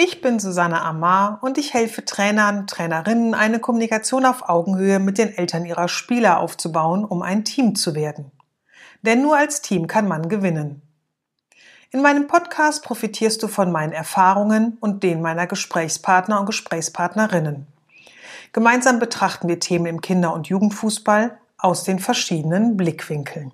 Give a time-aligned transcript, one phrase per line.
[0.00, 5.36] Ich bin Susanne Amar und ich helfe Trainern, Trainerinnen, eine Kommunikation auf Augenhöhe mit den
[5.36, 8.30] Eltern ihrer Spieler aufzubauen, um ein Team zu werden.
[9.02, 10.82] Denn nur als Team kann man gewinnen.
[11.90, 17.66] In meinem Podcast profitierst du von meinen Erfahrungen und denen meiner Gesprächspartner und Gesprächspartnerinnen.
[18.52, 23.50] Gemeinsam betrachten wir Themen im Kinder- und Jugendfußball aus den verschiedenen Blickwinkeln.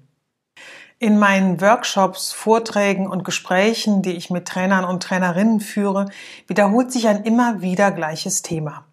[1.05, 6.07] In meinen Workshops, Vorträgen und Gesprächen, die ich mit Trainern und Trainerinnen führe,
[6.47, 8.87] wiederholt sich ein immer wieder gleiches Thema.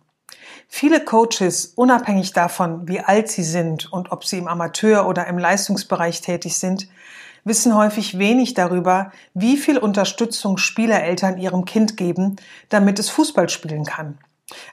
[0.68, 5.38] Viele Coaches, unabhängig davon, wie alt sie sind und ob sie im Amateur- oder im
[5.38, 6.90] Leistungsbereich tätig sind,
[7.46, 12.36] wissen häufig wenig darüber, wie viel Unterstützung Spielereltern ihrem Kind geben,
[12.68, 14.18] damit es Fußball spielen kann.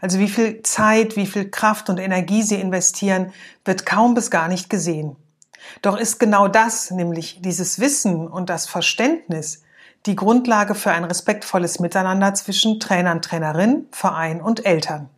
[0.01, 3.33] Also wie viel Zeit, wie viel Kraft und Energie sie investieren,
[3.65, 5.15] wird kaum bis gar nicht gesehen.
[5.83, 9.63] Doch ist genau das, nämlich dieses Wissen und das Verständnis,
[10.07, 15.11] die Grundlage für ein respektvolles Miteinander zwischen Trainern, Trainerin, Verein und Eltern.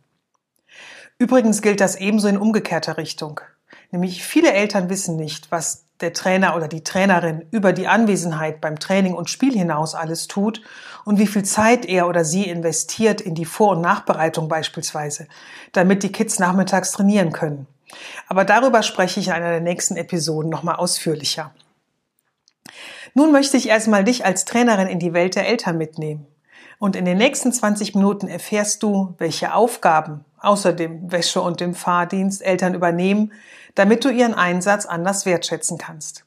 [1.17, 3.41] Übrigens gilt das ebenso in umgekehrter Richtung.
[3.91, 8.79] Nämlich viele Eltern wissen nicht, was der Trainer oder die Trainerin über die Anwesenheit beim
[8.79, 10.61] Training und Spiel hinaus alles tut
[11.05, 15.27] und wie viel Zeit er oder sie investiert in die Vor- und Nachbereitung beispielsweise,
[15.73, 17.67] damit die Kids nachmittags trainieren können.
[18.27, 21.53] Aber darüber spreche ich in einer der nächsten Episoden nochmal ausführlicher.
[23.13, 26.27] Nun möchte ich erstmal dich als Trainerin in die Welt der Eltern mitnehmen.
[26.79, 31.75] Und in den nächsten 20 Minuten erfährst du, welche Aufgaben außer dem Wäsche- und dem
[31.75, 33.33] Fahrdienst Eltern übernehmen,
[33.75, 36.25] damit du ihren Einsatz anders wertschätzen kannst.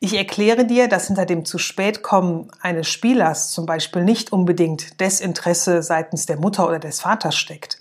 [0.00, 5.00] Ich erkläre dir, dass hinter dem zu spät kommen eines Spielers zum Beispiel nicht unbedingt
[5.00, 7.80] Desinteresse seitens der Mutter oder des Vaters steckt.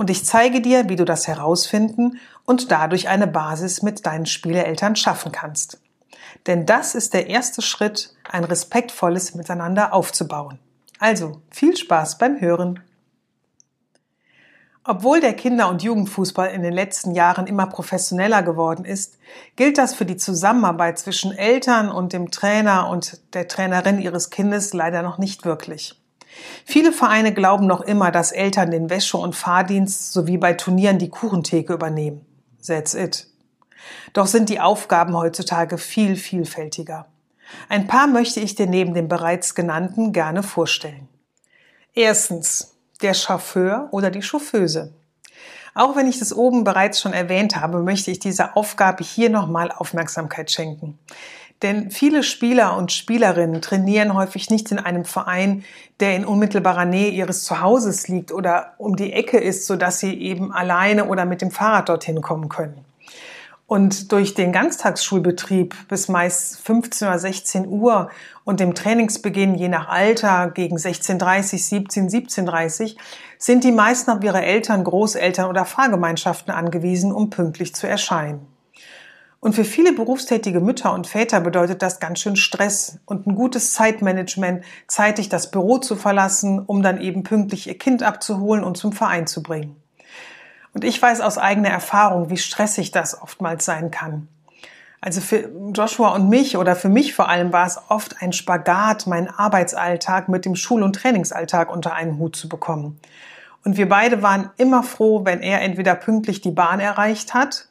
[0.00, 4.96] Und ich zeige dir, wie du das herausfinden und dadurch eine Basis mit deinen Spieleeltern
[4.96, 5.78] schaffen kannst.
[6.46, 10.58] Denn das ist der erste Schritt, ein respektvolles Miteinander aufzubauen.
[11.00, 12.80] Also viel Spaß beim Hören.
[14.84, 19.18] Obwohl der Kinder- und Jugendfußball in den letzten Jahren immer professioneller geworden ist,
[19.56, 24.72] gilt das für die Zusammenarbeit zwischen Eltern und dem Trainer und der Trainerin ihres Kindes
[24.72, 25.99] leider noch nicht wirklich.
[26.64, 31.10] Viele Vereine glauben noch immer, dass Eltern den Wäsche- und Fahrdienst sowie bei Turnieren die
[31.10, 32.24] Kuchentheke übernehmen.
[32.66, 33.26] That's it.
[34.12, 37.06] Doch sind die Aufgaben heutzutage viel vielfältiger.
[37.68, 41.08] Ein paar möchte ich dir neben den bereits genannten gerne vorstellen.
[41.94, 44.94] Erstens der Chauffeur oder die Chauffeuse.
[45.74, 49.70] Auch wenn ich das oben bereits schon erwähnt habe, möchte ich dieser Aufgabe hier nochmal
[49.70, 50.98] Aufmerksamkeit schenken.
[51.62, 55.64] Denn viele Spieler und Spielerinnen trainieren häufig nicht in einem Verein,
[56.00, 60.52] der in unmittelbarer Nähe ihres Zuhauses liegt oder um die Ecke ist, sodass sie eben
[60.52, 62.84] alleine oder mit dem Fahrrad dorthin kommen können.
[63.70, 68.10] Und durch den Ganztagsschulbetrieb bis meist 15 oder 16 Uhr
[68.42, 72.96] und dem Trainingsbeginn je nach Alter gegen 16.30, 17, 17.30
[73.38, 78.44] sind die meisten auf ihre Eltern, Großeltern oder Fahrgemeinschaften angewiesen, um pünktlich zu erscheinen.
[79.40, 83.72] Und für viele berufstätige Mütter und Väter bedeutet das ganz schön Stress und ein gutes
[83.72, 88.92] Zeitmanagement, zeitig das Büro zu verlassen, um dann eben pünktlich ihr Kind abzuholen und zum
[88.92, 89.76] Verein zu bringen.
[90.74, 94.28] Und ich weiß aus eigener Erfahrung, wie stressig das oftmals sein kann.
[95.00, 99.06] Also für Joshua und mich oder für mich vor allem war es oft ein Spagat,
[99.06, 103.00] meinen Arbeitsalltag mit dem Schul- und Trainingsalltag unter einen Hut zu bekommen.
[103.64, 107.69] Und wir beide waren immer froh, wenn er entweder pünktlich die Bahn erreicht hat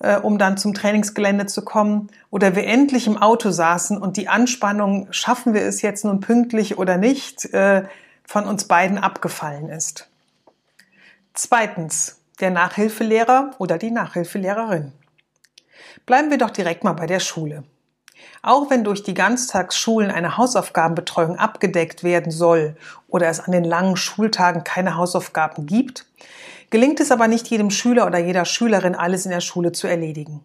[0.00, 4.28] äh, um dann zum Trainingsgelände zu kommen, oder wir endlich im Auto saßen und die
[4.28, 7.84] Anspannung, schaffen wir es jetzt nun pünktlich oder nicht, äh,
[8.24, 10.08] von uns beiden abgefallen ist.
[11.34, 14.92] Zweitens, der Nachhilfelehrer oder die Nachhilfelehrerin.
[16.06, 17.64] Bleiben wir doch direkt mal bei der Schule.
[18.42, 22.76] Auch wenn durch die Ganztagsschulen eine Hausaufgabenbetreuung abgedeckt werden soll
[23.08, 26.06] oder es an den langen Schultagen keine Hausaufgaben gibt,
[26.70, 30.44] gelingt es aber nicht jedem Schüler oder jeder Schülerin, alles in der Schule zu erledigen.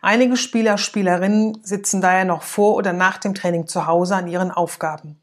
[0.00, 4.50] Einige Spieler, Spielerinnen sitzen daher noch vor oder nach dem Training zu Hause an ihren
[4.50, 5.18] Aufgaben.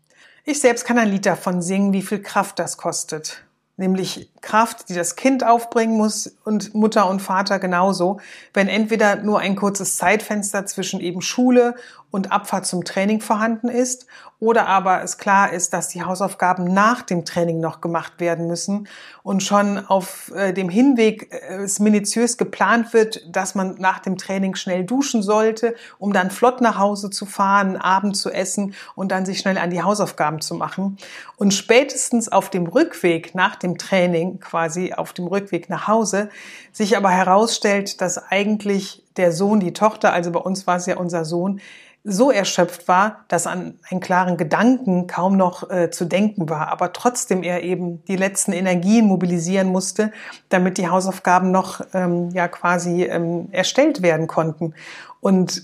[0.45, 3.43] Ich selbst kann ein Lied davon singen, wie viel Kraft das kostet.
[3.77, 8.19] Nämlich Kraft, die das Kind aufbringen muss und Mutter und Vater genauso,
[8.53, 11.73] wenn entweder nur ein kurzes Zeitfenster zwischen eben Schule
[12.11, 14.05] und Abfahrt zum Training vorhanden ist
[14.43, 18.89] oder aber es klar ist, dass die Hausaufgaben nach dem Training noch gemacht werden müssen
[19.23, 24.17] und schon auf äh, dem Hinweg äh, es minutiös geplant wird, dass man nach dem
[24.17, 29.13] Training schnell duschen sollte, um dann flott nach Hause zu fahren, Abend zu essen und
[29.13, 30.97] dann sich schnell an die Hausaufgaben zu machen.
[31.37, 36.29] Und spätestens auf dem Rückweg nach dem Training, quasi auf dem Rückweg nach Hause,
[36.71, 40.97] sich aber herausstellt, dass eigentlich der Sohn, die Tochter, also bei uns war es ja
[40.97, 41.61] unser Sohn,
[42.05, 46.91] so erschöpft war, dass an einen klaren Gedanken kaum noch äh, zu denken war, aber
[46.91, 50.11] trotzdem er eben die letzten Energien mobilisieren musste,
[50.49, 54.73] damit die Hausaufgaben noch ähm, ja quasi ähm, erstellt werden konnten.
[55.21, 55.63] Und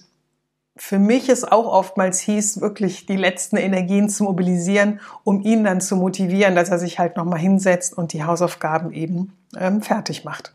[0.81, 5.81] für mich ist auch oftmals hieß, wirklich die letzten Energien zu mobilisieren, um ihn dann
[5.81, 10.53] zu motivieren, dass er sich halt nochmal hinsetzt und die Hausaufgaben eben ähm, fertig macht.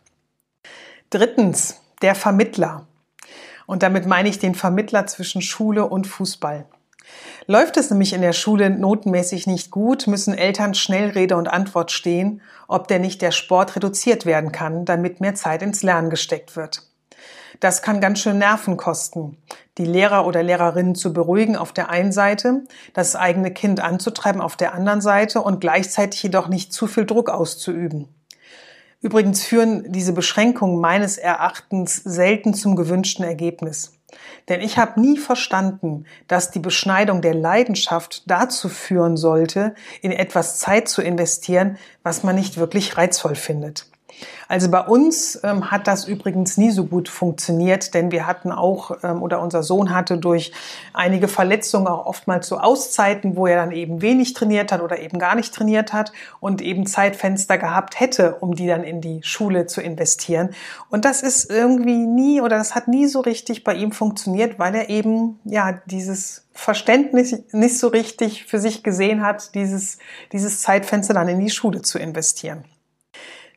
[1.11, 2.87] Drittens, der Vermittler.
[3.67, 6.65] Und damit meine ich den Vermittler zwischen Schule und Fußball.
[7.47, 11.93] Läuft es nämlich in der Schule notenmäßig nicht gut, müssen Eltern schnell Rede und Antwort
[11.93, 16.57] stehen, ob denn nicht der Sport reduziert werden kann, damit mehr Zeit ins Lernen gesteckt
[16.57, 16.83] wird.
[17.61, 19.37] Das kann ganz schön Nerven kosten,
[19.79, 24.57] die Lehrer oder Lehrerinnen zu beruhigen auf der einen Seite, das eigene Kind anzutreiben auf
[24.57, 28.09] der anderen Seite und gleichzeitig jedoch nicht zu viel Druck auszuüben.
[29.01, 33.93] Übrigens führen diese Beschränkungen meines Erachtens selten zum gewünschten Ergebnis.
[34.49, 40.59] Denn ich habe nie verstanden, dass die Beschneidung der Leidenschaft dazu führen sollte, in etwas
[40.59, 43.91] Zeit zu investieren, was man nicht wirklich reizvoll findet.
[44.49, 48.93] Also bei uns ähm, hat das übrigens nie so gut funktioniert, denn wir hatten auch,
[49.03, 50.53] ähm, oder unser Sohn hatte durch
[50.93, 55.19] einige Verletzungen auch oftmals so Auszeiten, wo er dann eben wenig trainiert hat oder eben
[55.19, 59.67] gar nicht trainiert hat und eben Zeitfenster gehabt hätte, um die dann in die Schule
[59.67, 60.51] zu investieren.
[60.91, 64.75] Und das ist irgendwie nie oder das hat nie so richtig bei ihm funktioniert, weil
[64.75, 69.99] er eben ja dieses Verständnis nicht so richtig für sich gesehen hat, dieses,
[70.33, 72.65] dieses Zeitfenster dann in die Schule zu investieren.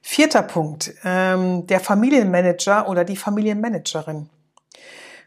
[0.02, 4.30] Vierter Punkt, ähm, der Familienmanager oder die Familienmanagerin.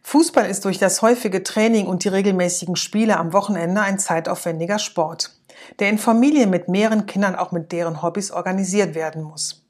[0.03, 5.33] Fußball ist durch das häufige Training und die regelmäßigen Spiele am Wochenende ein zeitaufwendiger Sport,
[5.79, 9.61] der in Familien mit mehreren Kindern auch mit deren Hobbys organisiert werden muss.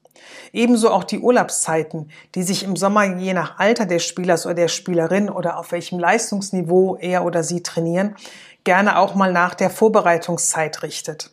[0.53, 4.67] Ebenso auch die Urlaubszeiten, die sich im Sommer je nach Alter des Spielers oder der
[4.67, 8.15] Spielerin oder auf welchem Leistungsniveau er oder sie trainieren,
[8.63, 11.31] gerne auch mal nach der Vorbereitungszeit richtet.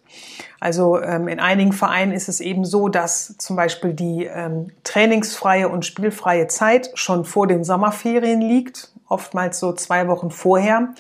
[0.61, 5.69] Also ähm, in einigen Vereinen ist es eben so, dass zum Beispiel die ähm, trainingsfreie
[5.69, 10.95] und spielfreie Zeit schon vor den Sommerferien liegt, oftmals so zwei Wochen vorher.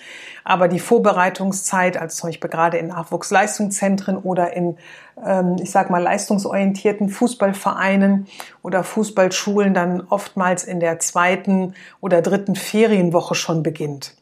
[0.44, 4.76] Aber die Vorbereitungszeit, also zum Beispiel gerade in Nachwuchsleistungszentren oder in,
[5.24, 8.28] ähm, ich sag mal, leistungsorientierten Fußballvereinen
[8.62, 14.14] oder Fußballschulen dann oftmals in der zweiten oder dritten Ferienwoche schon beginnt.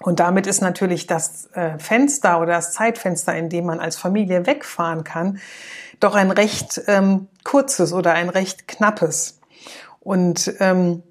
[0.00, 4.46] Und damit ist natürlich das äh, Fenster oder das Zeitfenster, in dem man als Familie
[4.46, 5.38] wegfahren kann,
[6.00, 9.40] doch ein recht ähm, kurzes oder ein recht knappes.
[10.00, 11.02] Und ähm,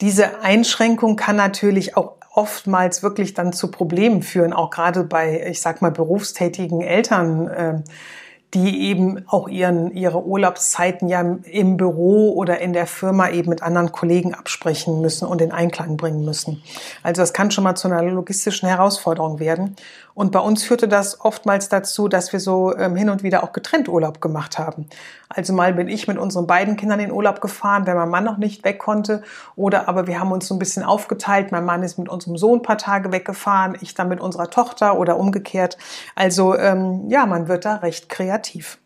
[0.00, 5.60] diese Einschränkung kann natürlich auch oftmals wirklich dann zu Problemen führen, auch gerade bei, ich
[5.60, 7.48] sag mal, berufstätigen Eltern.
[7.48, 7.82] Äh,
[8.54, 13.62] die eben auch ihren, ihre Urlaubszeiten ja im Büro oder in der Firma eben mit
[13.62, 16.62] anderen Kollegen absprechen müssen und in Einklang bringen müssen.
[17.02, 19.76] Also das kann schon mal zu einer logistischen Herausforderung werden.
[20.14, 23.52] Und bei uns führte das oftmals dazu, dass wir so ähm, hin und wieder auch
[23.52, 24.86] getrennt Urlaub gemacht haben.
[25.28, 28.38] Also mal bin ich mit unseren beiden Kindern in Urlaub gefahren, wenn mein Mann noch
[28.38, 29.22] nicht weg konnte.
[29.56, 31.50] Oder aber wir haben uns so ein bisschen aufgeteilt.
[31.50, 34.98] Mein Mann ist mit unserem Sohn ein paar Tage weggefahren, ich dann mit unserer Tochter
[34.98, 35.76] oder umgekehrt.
[36.14, 38.78] Also ähm, ja, man wird da recht kreativ.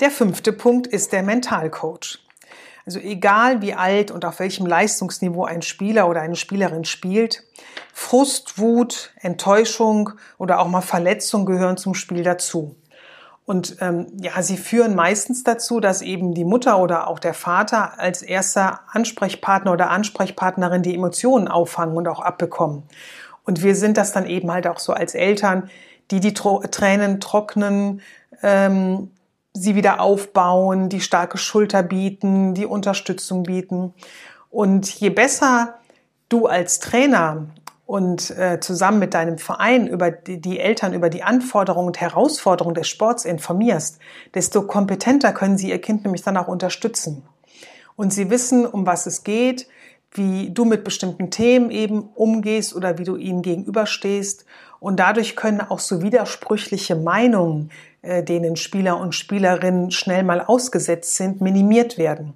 [0.00, 2.18] Der fünfte Punkt ist der Mentalcoach.
[2.86, 7.44] Also egal wie alt und auf welchem Leistungsniveau ein Spieler oder eine Spielerin spielt,
[7.92, 12.76] Frust, Wut, Enttäuschung oder auch mal Verletzung gehören zum Spiel dazu.
[13.44, 17.98] Und ähm, ja, sie führen meistens dazu, dass eben die Mutter oder auch der Vater
[17.98, 22.84] als erster Ansprechpartner oder Ansprechpartnerin die Emotionen auffangen und auch abbekommen.
[23.44, 25.68] Und wir sind das dann eben halt auch so als Eltern,
[26.12, 28.02] die die Tränen trocknen,
[28.42, 29.10] ähm,
[29.52, 33.94] sie wieder aufbauen, die starke Schulter bieten, die Unterstützung bieten.
[34.50, 35.74] Und je besser
[36.28, 37.46] du als Trainer
[37.86, 42.76] und äh, zusammen mit deinem Verein über die, die, Eltern über die Anforderungen und Herausforderungen
[42.76, 43.98] des Sports informierst,
[44.34, 47.24] desto kompetenter können sie ihr Kind nämlich dann auch unterstützen.
[47.96, 49.66] Und sie wissen, um was es geht,
[50.12, 54.44] wie du mit bestimmten Themen eben umgehst oder wie du ihnen gegenüberstehst.
[54.78, 57.70] Und dadurch können auch so widersprüchliche Meinungen,
[58.02, 62.34] denen Spieler und Spielerinnen schnell mal ausgesetzt sind, minimiert werden.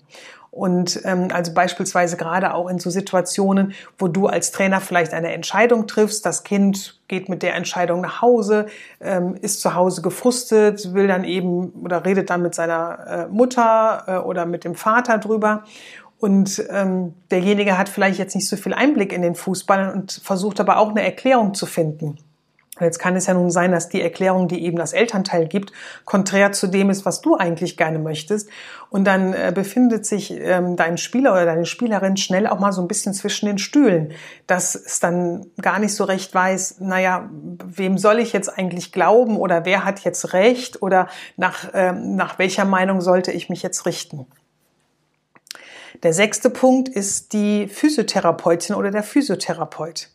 [0.54, 5.33] Und ähm, also beispielsweise gerade auch in so Situationen, wo du als Trainer vielleicht eine
[5.33, 8.66] Entscheidung triffst, das Kind geht mit der Entscheidung nach Hause,
[9.00, 14.04] ähm, ist zu Hause gefrustet, will dann eben oder redet dann mit seiner äh, Mutter
[14.06, 15.64] äh, oder mit dem Vater drüber.
[16.21, 20.61] Und ähm, derjenige hat vielleicht jetzt nicht so viel Einblick in den Fußball und versucht
[20.61, 22.18] aber auch eine Erklärung zu finden.
[22.81, 25.73] Jetzt kann es ja nun sein, dass die Erklärung, die eben das Elternteil gibt,
[26.04, 28.49] konträr zu dem ist, was du eigentlich gerne möchtest.
[28.90, 32.83] Und dann äh, befindet sich ähm, dein Spieler oder deine Spielerin schnell auch mal so
[32.83, 34.12] ein bisschen zwischen den Stühlen,
[34.49, 37.31] dass es dann gar nicht so recht weiß, naja,
[37.64, 42.40] wem soll ich jetzt eigentlich glauben oder wer hat jetzt recht oder nach, ähm, nach
[42.40, 44.26] welcher Meinung sollte ich mich jetzt richten.
[46.02, 50.11] Der sechste Punkt ist die Physiotherapeutin oder der Physiotherapeut.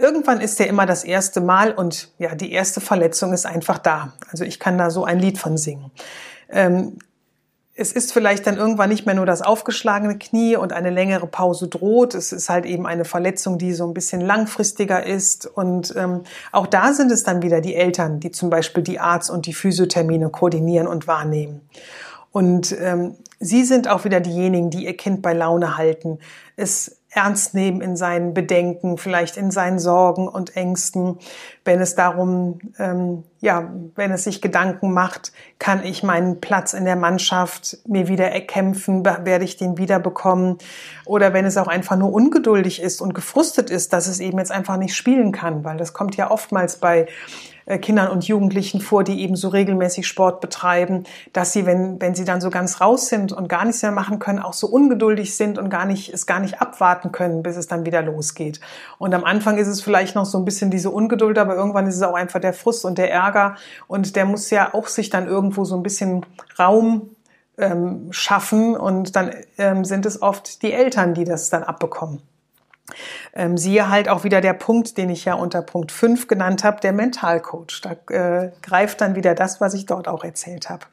[0.00, 4.14] Irgendwann ist ja immer das erste Mal und ja, die erste Verletzung ist einfach da.
[4.30, 5.90] Also ich kann da so ein Lied von singen.
[6.48, 6.98] Ähm,
[7.80, 11.66] es ist vielleicht dann irgendwann nicht mehr nur das aufgeschlagene Knie und eine längere Pause
[11.66, 12.14] droht.
[12.14, 15.46] Es ist halt eben eine Verletzung, die so ein bisschen langfristiger ist.
[15.46, 19.30] Und ähm, auch da sind es dann wieder die Eltern, die zum Beispiel die Arzt-
[19.30, 21.62] und die Physiothermine koordinieren und wahrnehmen.
[22.32, 26.18] Und ähm, sie sind auch wieder diejenigen, die ihr Kind bei Laune halten,
[26.56, 31.18] es ernst nehmen in seinen Bedenken, vielleicht in seinen Sorgen und Ängsten.
[31.64, 36.84] Wenn es darum, ähm, ja, wenn es sich Gedanken macht, kann ich meinen Platz in
[36.84, 40.58] der Mannschaft mir wieder erkämpfen, werde ich den wiederbekommen?
[41.04, 44.52] Oder wenn es auch einfach nur ungeduldig ist und gefrustet ist, dass es eben jetzt
[44.52, 47.08] einfach nicht spielen kann, weil das kommt ja oftmals bei
[47.78, 52.24] Kindern und Jugendlichen vor, die eben so regelmäßig Sport betreiben, dass sie, wenn, wenn sie
[52.24, 55.58] dann so ganz raus sind und gar nichts mehr machen können, auch so ungeduldig sind
[55.58, 58.60] und gar nicht, es gar nicht abwarten können, bis es dann wieder losgeht.
[58.98, 61.96] Und am Anfang ist es vielleicht noch so ein bisschen diese Ungeduld, aber irgendwann ist
[61.96, 65.26] es auch einfach der Frust und der Ärger und der muss ja auch sich dann
[65.26, 66.26] irgendwo so ein bisschen
[66.58, 67.10] Raum
[67.58, 72.20] ähm, schaffen und dann ähm, sind es oft die Eltern, die das dann abbekommen.
[73.34, 76.80] Ähm, siehe halt auch wieder der Punkt, den ich ja unter Punkt 5 genannt habe,
[76.80, 77.80] der Mentalcoach.
[77.82, 80.86] Da äh, greift dann wieder das, was ich dort auch erzählt habe.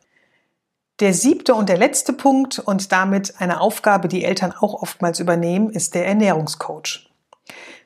[1.00, 5.70] Der siebte und der letzte Punkt und damit eine Aufgabe, die Eltern auch oftmals übernehmen,
[5.70, 7.10] ist der Ernährungscoach.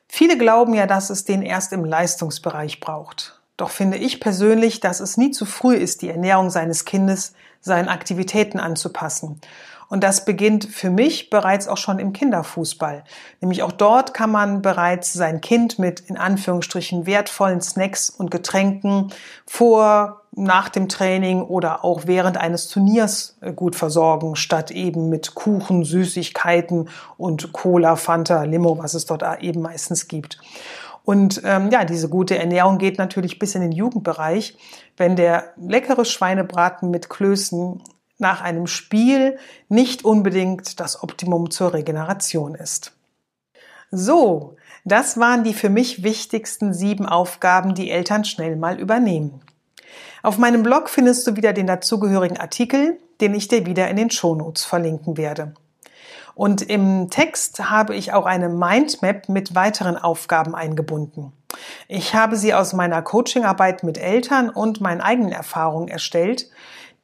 [0.08, 3.42] Viele glauben ja, dass es den erst im Leistungsbereich braucht.
[3.58, 7.90] Doch finde ich persönlich, dass es nie zu früh ist, die Ernährung seines Kindes seinen
[7.90, 9.40] Aktivitäten anzupassen
[9.92, 13.04] und das beginnt für mich bereits auch schon im Kinderfußball.
[13.42, 19.12] Nämlich auch dort kann man bereits sein Kind mit in Anführungsstrichen wertvollen Snacks und Getränken
[19.46, 25.36] vor, nach dem Training oder auch während eines Turniers äh, gut versorgen, statt eben mit
[25.36, 30.40] Kuchen, Süßigkeiten und Cola, Fanta, Limo, was es dort eben meistens gibt.
[31.04, 34.56] Und ähm, ja, diese gute Ernährung geht natürlich bis in den Jugendbereich.
[34.96, 37.82] Wenn der leckere Schweinebraten mit Klößen
[38.22, 39.38] nach einem Spiel
[39.68, 42.94] nicht unbedingt das Optimum zur Regeneration ist.
[43.92, 49.42] So, das waren die für mich wichtigsten sieben Aufgaben, die Eltern schnell mal übernehmen.
[50.24, 54.12] Auf meinem Blog findest du wieder den dazugehörigen Artikel, den ich dir wieder in den
[54.12, 55.54] Shownotes verlinken werde.
[56.34, 61.34] Und im Text habe ich auch eine Mindmap mit weiteren Aufgaben eingebunden.
[61.88, 66.50] Ich habe sie aus meiner Coachingarbeit mit Eltern und meinen eigenen Erfahrungen erstellt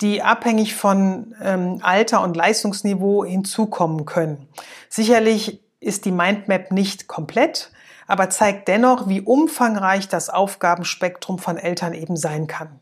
[0.01, 4.47] die abhängig von ähm, Alter und Leistungsniveau hinzukommen können.
[4.89, 7.71] Sicherlich ist die Mindmap nicht komplett,
[8.07, 12.79] aber zeigt dennoch, wie umfangreich das Aufgabenspektrum von Eltern eben sein kann.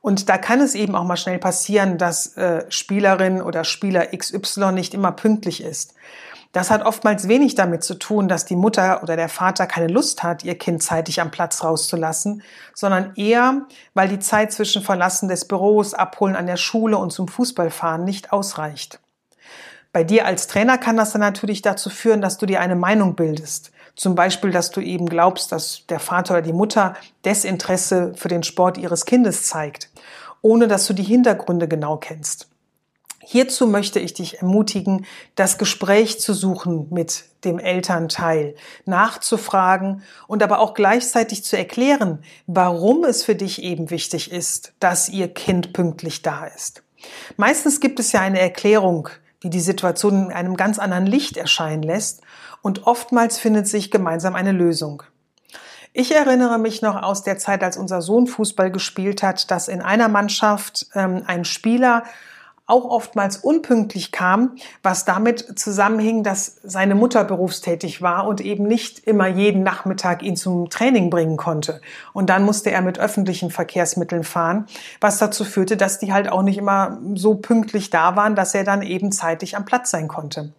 [0.00, 4.72] Und da kann es eben auch mal schnell passieren, dass äh, Spielerin oder Spieler XY
[4.72, 5.94] nicht immer pünktlich ist.
[6.52, 10.22] Das hat oftmals wenig damit zu tun, dass die Mutter oder der Vater keine Lust
[10.22, 12.42] hat, ihr Kind zeitig am Platz rauszulassen,
[12.74, 17.28] sondern eher, weil die Zeit zwischen Verlassen des Büros, Abholen an der Schule und zum
[17.28, 19.00] Fußballfahren nicht ausreicht.
[19.92, 23.14] Bei dir als Trainer kann das dann natürlich dazu führen, dass du dir eine Meinung
[23.14, 23.72] bildest.
[23.94, 28.42] Zum Beispiel, dass du eben glaubst, dass der Vater oder die Mutter Desinteresse für den
[28.42, 29.88] Sport ihres Kindes zeigt,
[30.42, 32.48] ohne dass du die Hintergründe genau kennst.
[33.28, 35.04] Hierzu möchte ich dich ermutigen,
[35.34, 38.54] das Gespräch zu suchen mit dem Elternteil,
[38.84, 45.08] nachzufragen und aber auch gleichzeitig zu erklären, warum es für dich eben wichtig ist, dass
[45.08, 46.84] ihr Kind pünktlich da ist.
[47.36, 49.08] Meistens gibt es ja eine Erklärung,
[49.42, 52.20] die die Situation in einem ganz anderen Licht erscheinen lässt
[52.62, 55.02] und oftmals findet sich gemeinsam eine Lösung.
[55.92, 59.82] Ich erinnere mich noch aus der Zeit, als unser Sohn Fußball gespielt hat, dass in
[59.82, 62.04] einer Mannschaft ähm, ein Spieler
[62.66, 68.98] auch oftmals unpünktlich kam, was damit zusammenhing, dass seine Mutter berufstätig war und eben nicht
[69.06, 71.80] immer jeden Nachmittag ihn zum Training bringen konnte.
[72.12, 74.66] Und dann musste er mit öffentlichen Verkehrsmitteln fahren,
[75.00, 78.64] was dazu führte, dass die halt auch nicht immer so pünktlich da waren, dass er
[78.64, 80.52] dann eben zeitig am Platz sein konnte.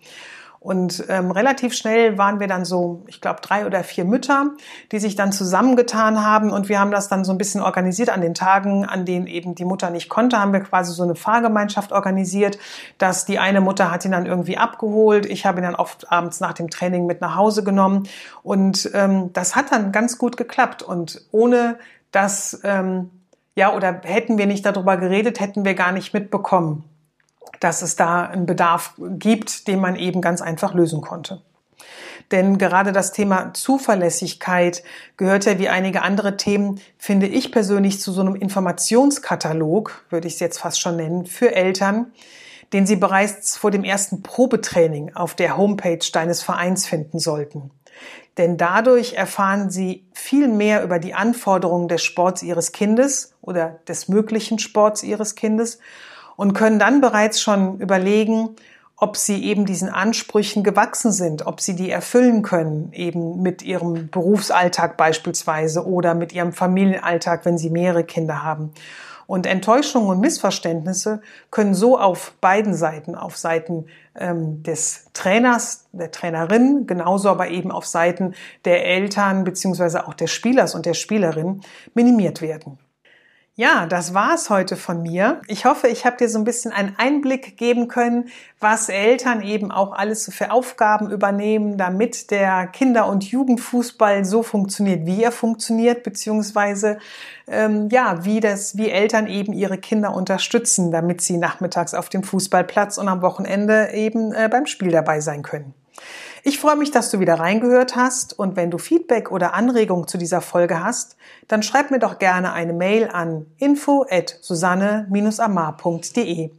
[0.60, 4.52] Und ähm, relativ schnell waren wir dann so, ich glaube, drei oder vier Mütter,
[4.92, 6.52] die sich dann zusammengetan haben.
[6.52, 9.56] Und wir haben das dann so ein bisschen organisiert an den Tagen, an denen eben
[9.56, 12.58] die Mutter nicht konnte, haben wir quasi so eine Fahrgemeinschaft organisiert,
[12.98, 16.40] dass die eine Mutter hat ihn dann irgendwie abgeholt, ich habe ihn dann oft abends
[16.40, 18.08] nach dem Training mit nach Hause genommen.
[18.44, 20.82] Und ähm, das hat dann ganz gut geklappt.
[20.82, 21.78] Und ohne
[22.12, 23.12] dass ähm,
[23.56, 26.84] ja oder hätten wir nicht darüber geredet, hätten wir gar nicht mitbekommen
[27.60, 31.42] dass es da einen Bedarf gibt, den man eben ganz einfach lösen konnte.
[32.32, 34.84] Denn gerade das Thema Zuverlässigkeit
[35.16, 40.36] gehört ja wie einige andere Themen, finde ich persönlich, zu so einem Informationskatalog, würde ich
[40.36, 42.12] es jetzt fast schon nennen, für Eltern,
[42.74, 47.72] den sie bereits vor dem ersten Probetraining auf der Homepage deines Vereins finden sollten.
[48.38, 54.10] Denn dadurch erfahren sie viel mehr über die Anforderungen des Sports ihres Kindes oder des
[54.10, 55.80] möglichen Sports ihres Kindes
[56.38, 58.56] und können dann bereits schon überlegen,
[58.96, 64.10] ob sie eben diesen Ansprüchen gewachsen sind, ob sie die erfüllen können, eben mit ihrem
[64.10, 68.72] Berufsalltag beispielsweise oder mit ihrem Familienalltag, wenn sie mehrere Kinder haben.
[69.27, 76.12] Und Enttäuschungen und Missverständnisse können so auf beiden Seiten, auf Seiten ähm, des Trainers, der
[76.12, 81.62] Trainerin, genauso aber eben auf Seiten der Eltern beziehungsweise auch des Spielers und der Spielerin
[81.94, 82.79] minimiert werden.
[83.60, 85.42] Ja, das war's heute von mir.
[85.48, 89.72] Ich hoffe, ich habe dir so ein bisschen einen Einblick geben können, was Eltern eben
[89.72, 96.04] auch alles für Aufgaben übernehmen, damit der Kinder- und Jugendfußball so funktioniert, wie er funktioniert,
[96.04, 97.00] beziehungsweise
[97.48, 102.22] ähm, ja, wie das, wie Eltern eben ihre Kinder unterstützen, damit sie nachmittags auf dem
[102.22, 105.74] Fußballplatz und am Wochenende eben äh, beim Spiel dabei sein können.
[106.48, 110.18] Ich freue mich, dass du wieder reingehört hast und wenn du Feedback oder Anregungen zu
[110.18, 111.18] dieser Folge hast,
[111.50, 116.51] dann schreib mir doch gerne eine Mail an info@susanne-amar.de.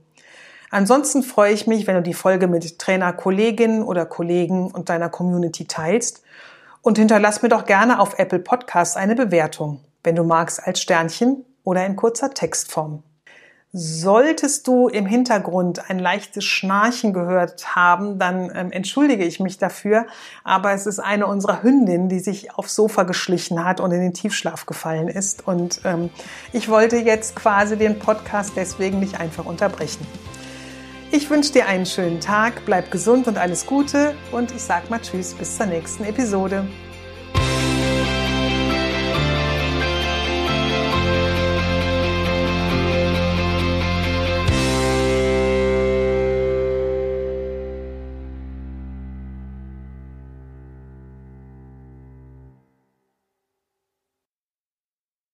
[0.70, 5.08] Ansonsten freue ich mich, wenn du die Folge mit Trainer, Kolleginnen oder Kollegen und deiner
[5.08, 6.22] Community teilst
[6.82, 11.46] und hinterlass mir doch gerne auf Apple Podcasts eine Bewertung, wenn du magst als Sternchen
[11.64, 13.04] oder in kurzer Textform.
[13.72, 20.06] Solltest du im Hintergrund ein leichtes Schnarchen gehört haben, dann ähm, entschuldige ich mich dafür.
[20.42, 24.14] Aber es ist eine unserer Hündinnen, die sich aufs Sofa geschlichen hat und in den
[24.14, 25.46] Tiefschlaf gefallen ist.
[25.46, 26.08] Und ähm,
[26.54, 30.06] ich wollte jetzt quasi den Podcast deswegen nicht einfach unterbrechen.
[31.10, 35.00] Ich wünsche dir einen schönen Tag, bleib gesund und alles Gute und ich sag mal
[35.00, 36.66] Tschüss bis zur nächsten Episode.